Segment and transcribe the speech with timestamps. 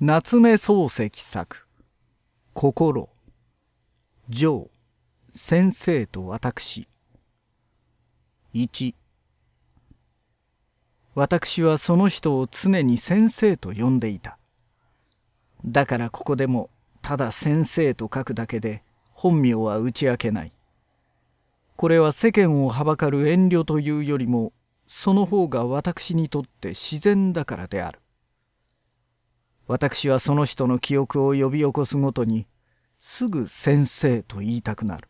[0.00, 1.66] 夏目漱石作
[2.54, 3.08] 「心」
[4.30, 4.70] 上
[5.34, 6.86] 先生と私。
[8.54, 8.94] 1
[11.16, 14.38] 私はその人を常に先生と呼んでいた。
[15.64, 16.70] だからここでも
[17.02, 20.52] ただ先生と書くだけで本名は打ち明けない。
[21.74, 24.52] これは世間をはばかる遠慮というよりも
[24.86, 27.98] その方が私にとって自然だからである。
[29.68, 32.46] 私はその人の記憶を呼び起こすごとに
[32.98, 35.08] すぐ先生と言いたくなる。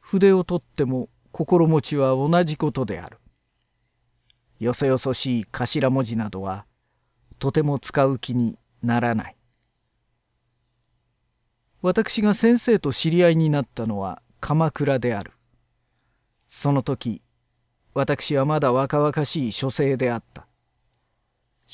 [0.00, 3.18] 筆を取っても心持ちは同じことである。
[4.60, 6.66] よそよそしい頭文字などは
[7.38, 9.36] とても使う気にならない。
[11.80, 15.32] 私が先生と知り合いになったのは鎌倉である。
[16.46, 17.22] その時
[17.94, 20.46] 私はまだ若々しい書生であった。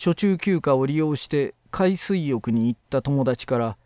[0.00, 3.76] 初中休暇を利用して海水浴に行った友達から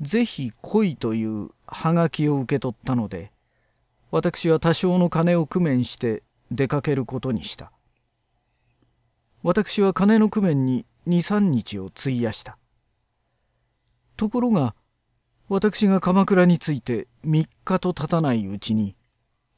[0.00, 3.30] ぜひ来いというはがきを受け取ったので
[4.10, 7.70] 私は多少の金を工面して出かけることにした。
[9.44, 12.58] 私は金の工面に23日を費やした。
[14.16, 14.74] ところが
[15.48, 18.96] 私が鎌倉に着いて3日と経たないうちに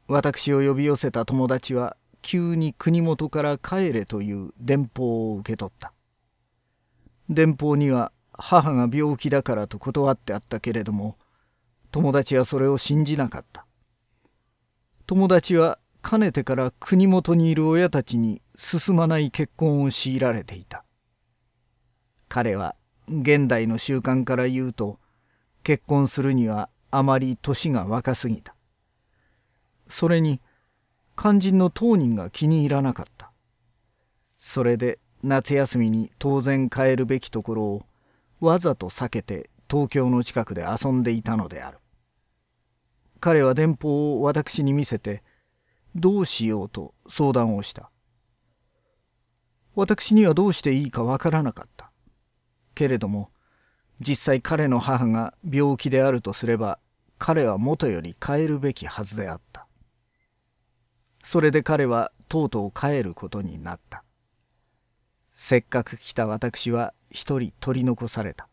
[0.06, 5.93] 私を呼び寄せた友達は急に国元から帰れという電報を受け取った。
[7.28, 11.16] 電報には母が病気だからと断ってあったけれども
[11.90, 13.66] 友達はそれを信じなかった。
[15.06, 20.84] 友達はかねてから国元にいる親たちに進まない結婚を強いられていた。
[22.28, 22.74] 彼は
[23.08, 24.98] 現代の習慣から言うと
[25.62, 28.56] 結婚するにはあまり年が若すぎた。
[29.86, 30.40] それに
[31.16, 33.30] 肝心の当人が気に入らなかった。
[34.38, 37.86] それで夏休みに当然帰るべきところを
[38.40, 41.78] わざと避けて東京の近くで遊んでいたのである。
[43.20, 45.22] 彼は電報を私に見せて
[45.94, 47.90] どうしようと相談をした。
[49.74, 51.90] 私にはどうしていいかわからなかった。
[52.74, 53.30] けれども
[54.00, 56.78] 実際彼の母が病気であるとすれば
[57.16, 59.66] 彼は元より帰るべきはずであった。
[61.22, 64.04] それで彼はとうとう帰ることになった。
[65.46, 68.48] せっかく来た私は一人取り残された。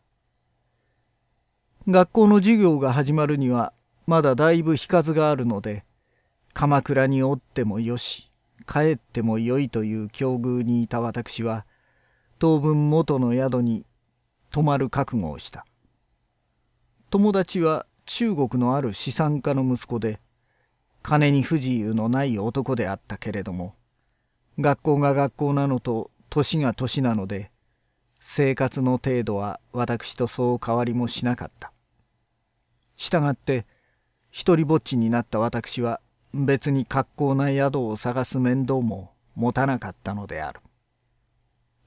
[1.88, 3.72] 学校の授業が始まるには
[4.06, 5.86] まだだいぶ日数があるので
[6.52, 8.30] 鎌倉におってもよし
[8.70, 11.64] 帰ってもよいという境遇にいた私は
[12.38, 13.86] 当分元の宿に
[14.50, 15.64] 泊まる覚悟をした。
[17.08, 20.20] 友達は中国のある資産家の息子で
[21.00, 23.76] 金に不自由のない男であったけれども
[24.60, 27.50] 学校が学校なのと年が年なので
[28.18, 31.72] 生活の程度は私とそう変わりもしなかった。
[32.96, 33.66] したがって
[34.30, 36.00] 一りぼっちになった私は
[36.32, 40.60] 別に格好な宿を探す面倒も持たなかったのである。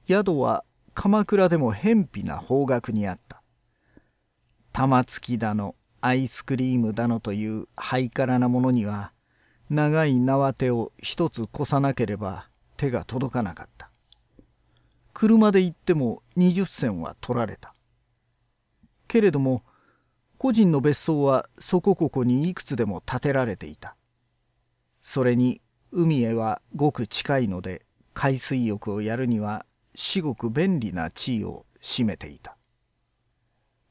[0.06, 0.62] 宿は
[0.94, 3.42] 鎌倉でも偏僻な方角にあった。
[4.72, 9.10] 玉突きだのアイスクリームだのというハイカラなものには
[9.70, 12.46] 長い縄手を一つ越さなければ
[12.76, 13.85] 手が届かなかった。
[15.18, 17.72] 車で行っても20銭は取られた。
[19.08, 19.62] けれども
[20.36, 23.96] 個人の別荘はそこここにいくつでも建てられていた。
[25.00, 32.58] それに海へはごく近いので海水浴をやるには至極便利な地位を占めていた。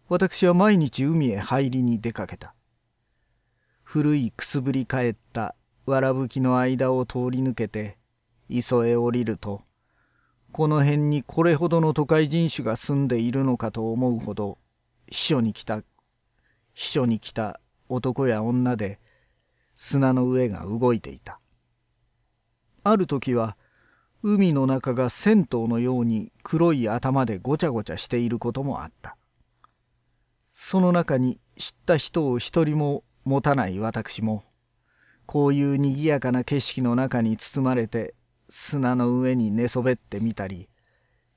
[0.08, 2.54] 私は毎日海へ入りに出かけた。
[3.82, 5.56] 古いくすぶり返った
[5.88, 7.98] わらぶきの間を通り抜けて
[8.48, 9.64] 磯へ降りると
[10.56, 14.58] この辺にこれほどの都会人種が住んでいるのかと思うほど
[15.06, 15.82] 秘書に来た
[16.74, 19.02] 秘書に来た男や女で
[19.76, 21.42] 砂の上が動いていた。
[22.86, 23.58] ある時は
[24.24, 29.18] 海の中が銭湯のように黒い頭でごちゃごちゃしていることもあった。
[30.54, 34.46] その中に知った人を一人も持たない私も
[35.26, 38.16] こういうにぎやかな景色の中に包まれて
[38.50, 40.70] 砂の上に寝そべってみたり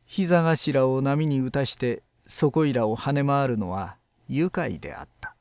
[0.07, 3.97] 膝頭を波に打たしてそこいらを跳ね回るのは
[4.29, 5.35] 愉快であった。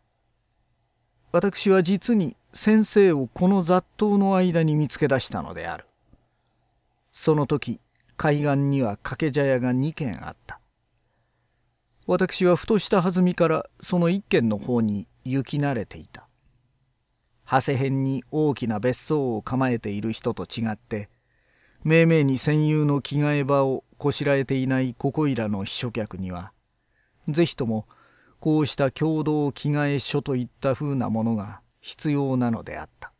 [1.31, 5.85] 私は実に先生をこの雑踏の間に見つけ出したのである。
[7.11, 7.79] その時
[8.15, 10.59] 海岸には掛け茶屋が2軒あった。
[12.05, 16.27] 私はふとした弾みからその一軒の方に行き慣れていた。
[17.49, 21.09] 長谷辺に大きな別荘を構えている人と違って
[21.87, 26.51] めいめいに戦友の着替え場をこしらえていないここいらの秘書客には
[27.29, 27.87] 是非とも
[28.41, 33.13] こうした共同着替え書といったふうなものが必要なのであった。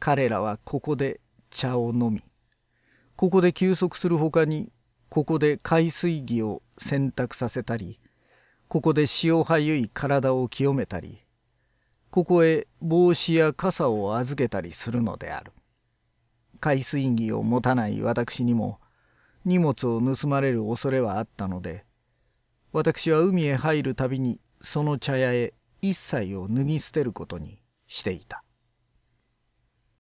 [0.00, 1.20] 彼らはここで
[1.50, 2.24] 茶を飲み
[3.14, 4.72] ここで休息するほかに
[5.10, 8.00] ここで海水着を洗濯させたり
[8.68, 11.18] ここで潮はゆい体を清めたり
[12.10, 15.52] ここへ帽子や傘を預けたりするのである。
[16.60, 18.78] 海水着を持たない私にも
[19.44, 21.84] 荷物を盗まれる恐れはあったので
[22.72, 28.42] 私は海へ入るたびにその茶屋へ一切を脱ぎ捨てることにしていた。